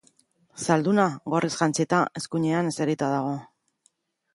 Zalduna, 0.67 1.05
gorriz 1.35 1.51
jantzita, 1.59 2.03
eskuinean 2.23 2.75
eserita 2.75 3.15
dago. 3.17 3.41